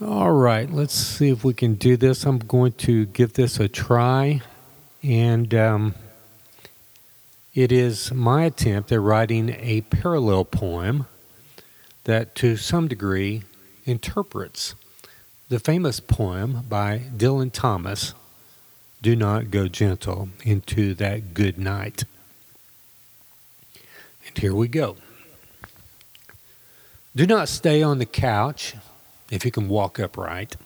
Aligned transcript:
All 0.00 0.30
right, 0.30 0.70
let's 0.70 0.94
see 0.94 1.28
if 1.28 1.42
we 1.42 1.52
can 1.52 1.74
do 1.74 1.96
this. 1.96 2.24
I'm 2.24 2.38
going 2.38 2.70
to 2.74 3.06
give 3.06 3.32
this 3.32 3.58
a 3.58 3.66
try. 3.66 4.42
And 5.02 5.52
um, 5.52 5.96
it 7.52 7.72
is 7.72 8.12
my 8.12 8.44
attempt 8.44 8.92
at 8.92 9.00
writing 9.00 9.56
a 9.58 9.80
parallel 9.80 10.44
poem 10.44 11.06
that, 12.04 12.36
to 12.36 12.56
some 12.56 12.86
degree, 12.86 13.42
interprets 13.86 14.76
the 15.48 15.58
famous 15.58 15.98
poem 15.98 16.64
by 16.68 17.00
Dylan 17.16 17.50
Thomas, 17.52 18.14
Do 19.02 19.16
Not 19.16 19.50
Go 19.50 19.66
Gentle, 19.66 20.28
into 20.44 20.94
that 20.94 21.34
good 21.34 21.58
night. 21.58 22.04
And 24.28 24.38
here 24.38 24.54
we 24.54 24.68
go. 24.68 24.94
Do 27.16 27.26
not 27.26 27.48
stay 27.48 27.82
on 27.82 27.98
the 27.98 28.06
couch 28.06 28.76
if 29.30 29.44
you 29.44 29.50
can 29.50 29.68
walk 29.68 29.98
upright. 29.98 30.56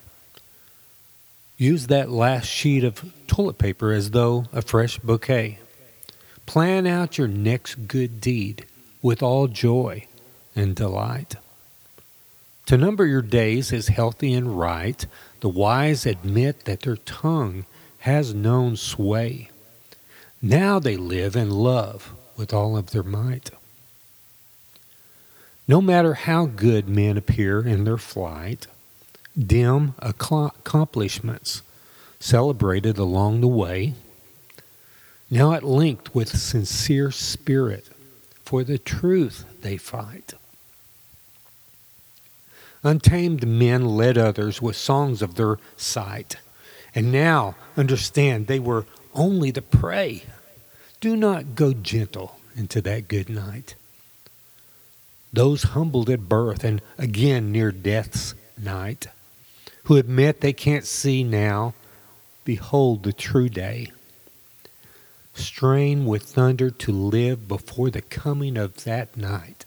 Use 1.57 1.87
that 1.87 2.09
last 2.09 2.47
sheet 2.47 2.83
of 2.83 3.13
toilet 3.27 3.57
paper 3.57 3.91
as 3.91 4.11
though 4.11 4.45
a 4.51 4.61
fresh 4.61 4.97
bouquet. 4.99 5.59
Plan 6.45 6.85
out 6.87 7.17
your 7.17 7.27
next 7.27 7.87
good 7.87 8.19
deed 8.19 8.65
with 9.01 9.21
all 9.21 9.47
joy 9.47 10.05
and 10.55 10.75
delight. 10.75 11.35
To 12.67 12.77
number 12.77 13.05
your 13.05 13.21
days 13.21 13.71
is 13.71 13.87
healthy 13.89 14.33
and 14.33 14.57
right. 14.57 15.05
The 15.41 15.49
wise 15.49 16.05
admit 16.05 16.65
that 16.65 16.81
their 16.81 16.95
tongue 16.95 17.65
has 17.99 18.33
known 18.33 18.75
sway. 18.77 19.49
Now 20.41 20.79
they 20.79 20.97
live 20.97 21.35
and 21.35 21.51
love 21.51 22.13
with 22.35 22.53
all 22.53 22.75
of 22.75 22.91
their 22.91 23.03
might. 23.03 23.51
No 25.67 25.81
matter 25.81 26.13
how 26.13 26.45
good 26.45 26.89
men 26.89 27.17
appear 27.17 27.65
in 27.65 27.85
their 27.85 27.97
flight, 27.97 28.67
dim 29.37 29.95
accomplishments 29.99 31.61
celebrated 32.19 32.97
along 32.97 33.39
the 33.39 33.47
way, 33.47 33.93
now 35.29 35.53
at 35.53 35.63
length 35.63 36.13
with 36.13 36.37
sincere 36.37 37.11
spirit 37.11 37.87
for 38.43 38.63
the 38.63 38.77
truth 38.77 39.45
they 39.61 39.77
fight. 39.77 40.33
Untamed 42.83 43.47
men 43.47 43.85
led 43.85 44.17
others 44.17 44.61
with 44.61 44.75
songs 44.75 45.21
of 45.21 45.35
their 45.35 45.57
sight, 45.77 46.35
and 46.93 47.09
now 47.09 47.55
understand 47.77 48.47
they 48.47 48.59
were 48.59 48.85
only 49.13 49.49
the 49.49 49.61
prey. 49.61 50.23
Do 50.99 51.15
not 51.15 51.55
go 51.55 51.73
gentle 51.73 52.37
into 52.55 52.81
that 52.81 53.07
good 53.07 53.29
night 53.29 53.75
those 55.33 55.63
humbled 55.63 56.11
at 56.11 56.29
birth 56.29 56.63
and 56.63 56.81
again 56.97 57.51
near 57.51 57.71
death's 57.71 58.35
night, 58.57 59.07
who 59.85 59.97
admit 59.97 60.39
they 60.39 60.53
can't 60.53 60.85
see 60.85 61.23
now, 61.23 61.73
behold 62.45 63.03
the 63.03 63.11
true 63.11 63.49
day. 63.49 63.91
Strain 65.33 66.05
with 66.05 66.23
thunder 66.23 66.69
to 66.69 66.91
live 66.91 67.47
before 67.47 67.89
the 67.89 68.01
coming 68.01 68.55
of 68.55 68.83
that 68.83 69.17
night. 69.17 69.65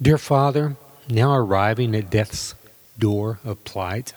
Dear 0.00 0.16
Father, 0.16 0.76
now 1.08 1.34
arriving 1.34 1.94
at 1.94 2.08
death's 2.08 2.54
door 2.98 3.38
of 3.44 3.62
plight, 3.64 4.14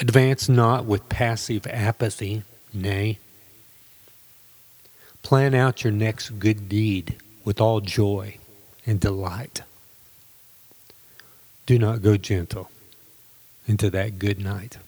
advance 0.00 0.48
not 0.48 0.84
with 0.84 1.08
passive 1.08 1.66
apathy, 1.68 2.42
nay, 2.74 3.18
Plan 5.28 5.54
out 5.54 5.84
your 5.84 5.92
next 5.92 6.38
good 6.38 6.70
deed 6.70 7.16
with 7.44 7.60
all 7.60 7.82
joy 7.82 8.38
and 8.86 8.98
delight. 8.98 9.60
Do 11.66 11.78
not 11.78 12.00
go 12.00 12.16
gentle 12.16 12.70
into 13.66 13.90
that 13.90 14.18
good 14.18 14.40
night. 14.40 14.78